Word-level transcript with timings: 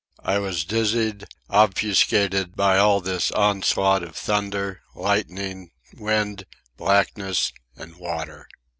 I 0.23 0.39
was 0.39 0.65
dizzied, 0.65 1.25
obfuscated, 1.51 2.55
by 2.55 2.79
all 2.79 3.01
this 3.01 3.29
onslaught 3.29 4.01
of 4.01 4.15
thunder, 4.15 4.81
lightning, 4.95 5.69
wind, 5.95 6.47
blackness, 6.75 7.53
and 7.77 7.95
water. 7.97 8.47